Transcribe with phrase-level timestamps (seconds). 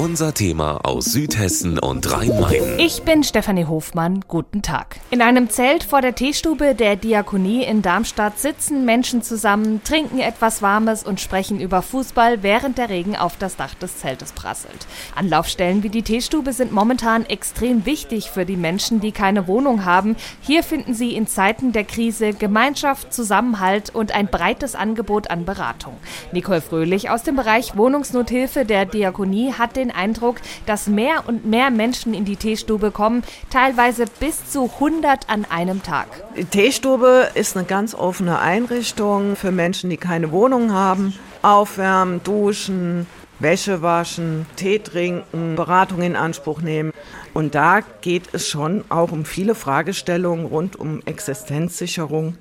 [0.00, 2.78] Unser Thema aus Südhessen und Rhein-Main.
[2.78, 4.24] Ich bin Stefanie Hofmann.
[4.28, 5.00] Guten Tag.
[5.10, 10.62] In einem Zelt vor der Teestube der Diakonie in Darmstadt sitzen Menschen zusammen, trinken etwas
[10.62, 14.86] Warmes und sprechen über Fußball, während der Regen auf das Dach des Zeltes prasselt.
[15.16, 20.14] Anlaufstellen wie die Teestube sind momentan extrem wichtig für die Menschen, die keine Wohnung haben.
[20.42, 25.96] Hier finden sie in Zeiten der Krise Gemeinschaft, Zusammenhalt und ein breites Angebot an Beratung.
[26.30, 31.46] Nicole Fröhlich aus dem Bereich Wohnungsnothilfe der Diakonie hat den den Eindruck, dass mehr und
[31.46, 36.08] mehr Menschen in die Teestube kommen, teilweise bis zu 100 an einem Tag.
[36.36, 41.14] Die Teestube ist eine ganz offene Einrichtung für Menschen, die keine Wohnung haben.
[41.42, 43.06] Aufwärmen, duschen,
[43.38, 46.92] Wäsche waschen, Tee trinken, Beratung in Anspruch nehmen.
[47.34, 52.36] Und da geht es schon auch um viele Fragestellungen rund um Existenzsicherung.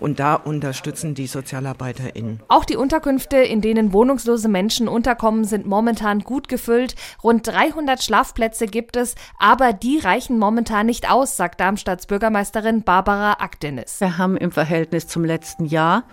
[0.00, 2.40] Und da unterstützen die SozialarbeiterInnen.
[2.48, 6.94] Auch die Unterkünfte, in denen wohnungslose Menschen unterkommen, sind momentan gut gefüllt.
[7.22, 13.34] Rund 300 Schlafplätze gibt es, aber die reichen momentan nicht aus, sagt Darmstadts Bürgermeisterin Barbara
[13.40, 14.00] Akdenis.
[14.00, 16.04] Wir haben im Verhältnis zum letzten Jahr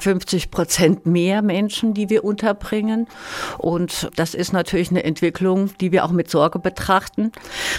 [0.00, 3.06] 50 Prozent mehr Menschen, die wir unterbringen.
[3.58, 7.30] Und das ist natürlich eine Entwicklung, die wir auch mit Sorge betrachten.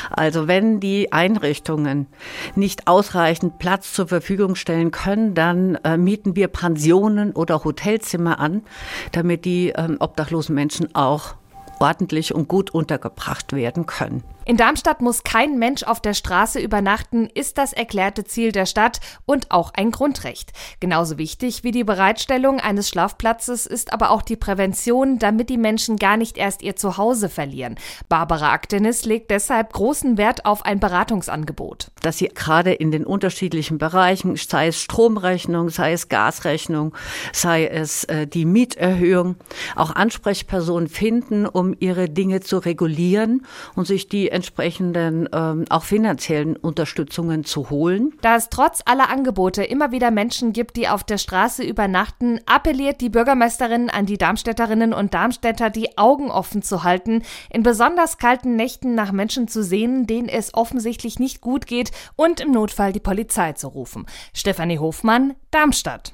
[0.09, 2.07] Also wenn die Einrichtungen
[2.55, 8.39] nicht ausreichend Platz zur Verfügung stellen können, dann dann äh, mieten wir Pensionen oder Hotelzimmer
[8.39, 8.63] an,
[9.11, 11.35] damit die ähm, obdachlosen Menschen auch
[11.79, 14.23] ordentlich und gut untergebracht werden können.
[14.47, 19.01] In Darmstadt muss kein Mensch auf der Straße übernachten, ist das erklärte Ziel der Stadt
[19.25, 20.53] und auch ein Grundrecht.
[20.79, 25.97] Genauso wichtig wie die Bereitstellung eines Schlafplatzes ist aber auch die Prävention, damit die Menschen
[25.97, 27.75] gar nicht erst ihr Zuhause verlieren.
[28.07, 31.87] Barbara Aktenis legt deshalb großen Wert auf ein Beratungsangebot.
[32.01, 36.95] Dass sie gerade in den unterschiedlichen Bereichen, sei es Stromrechnung, sei es Gasrechnung,
[37.33, 39.35] sei es äh, die Mieterhöhung,
[39.75, 46.55] auch Ansprechpersonen finden, um ihre Dinge zu regulieren und sich die entsprechenden ähm, auch finanziellen
[46.55, 48.13] Unterstützungen zu holen.
[48.21, 53.01] Da es trotz aller Angebote immer wieder Menschen gibt, die auf der Straße übernachten, appelliert
[53.01, 58.55] die Bürgermeisterin an die Darmstädterinnen und Darmstädter, die Augen offen zu halten, in besonders kalten
[58.55, 62.99] Nächten nach Menschen zu sehen, denen es offensichtlich nicht gut geht und im Notfall die
[62.99, 64.05] Polizei zu rufen.
[64.33, 66.13] Stefanie Hofmann, Darmstadt.